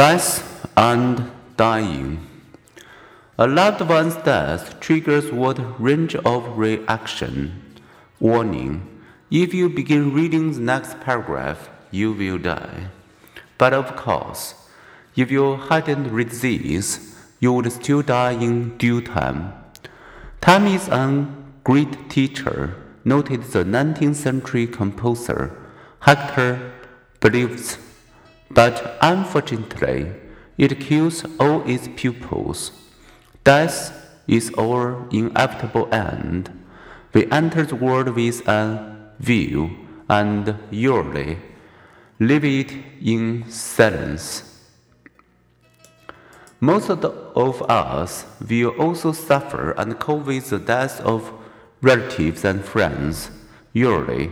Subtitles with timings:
[0.00, 2.26] Death and dying.
[3.36, 7.60] A loved one's death triggers what range of reaction?
[8.18, 8.88] Warning.
[9.30, 12.86] If you begin reading the next paragraph, you will die.
[13.58, 14.54] But of course,
[15.16, 16.32] if you hadn't read
[17.38, 19.52] you would still die in due time.
[20.40, 21.28] Time is a
[21.62, 22.74] great teacher,
[23.04, 25.54] noted the 19th century composer
[26.00, 26.72] Hector
[27.20, 27.89] Berlioz.
[28.50, 30.12] But unfortunately,
[30.58, 32.72] it kills all its pupils.
[33.44, 36.50] Death is our inevitable end.
[37.14, 39.70] We enter the world with a view
[40.08, 41.38] and usually
[42.18, 44.44] leave it in silence.
[46.58, 51.32] Most of, us will also suffer and cope with the death of
[51.80, 53.30] relatives and friends.
[53.72, 54.30] Usually,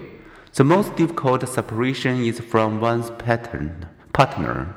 [0.55, 3.87] the most difficult separation is from one's pattern
[4.19, 4.75] partner.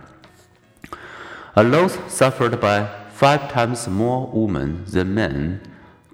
[1.55, 5.60] A loss suffered by five times more women than men.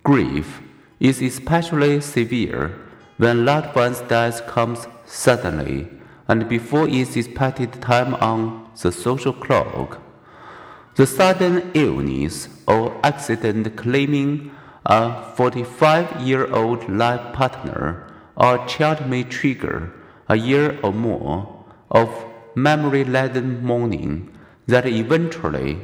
[0.01, 0.61] Grief
[1.01, 2.71] is especially severe
[3.17, 5.89] when loved one's death comes suddenly
[6.29, 10.01] and before its expected time on the social clock.
[10.95, 14.51] The sudden illness or accident claiming
[14.85, 18.07] a 45 year old life partner
[18.37, 19.91] or child may trigger
[20.29, 22.09] a year or more of
[22.57, 24.27] memory laden mourning
[24.65, 25.77] that eventually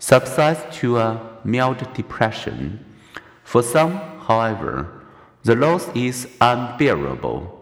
[0.00, 2.84] subsides to a mild depression.
[3.44, 3.92] For some,
[4.26, 5.04] however,
[5.44, 7.52] the loss is unbearable.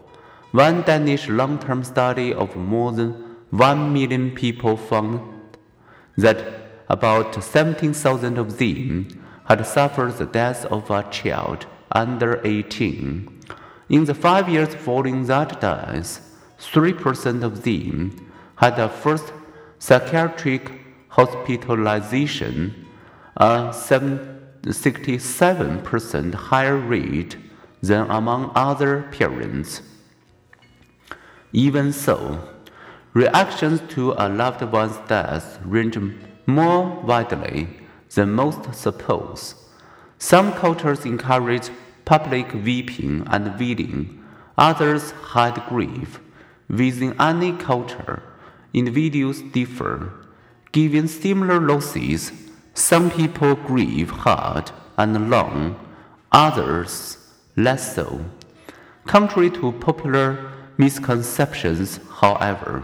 [0.51, 3.11] One Danish long term study of more than
[3.51, 5.21] 1 million people found
[6.17, 6.39] that
[6.89, 13.29] about 17,000 of them had suffered the death of a child under 18.
[13.89, 16.19] In the five years following that death,
[16.59, 18.25] 3% of them
[18.57, 19.33] had a first
[19.79, 20.71] psychiatric
[21.09, 22.85] hospitalization,
[23.37, 27.37] a 67% higher rate
[27.81, 29.81] than among other parents.
[31.53, 32.39] Even so,
[33.13, 35.97] reactions to a loved one's death range
[36.45, 37.67] more widely
[38.13, 39.55] than most suppose.
[40.17, 41.69] Some cultures encourage
[42.05, 44.23] public weeping and wailing,
[44.57, 46.21] others hide grief.
[46.67, 48.23] Within any culture,
[48.75, 50.11] individuals differ.
[50.71, 52.31] Given similar losses,
[52.73, 55.79] some people grieve hard and long,
[56.31, 57.17] others
[57.55, 58.25] less so.
[59.05, 62.83] Contrary to popular misconceptions, however,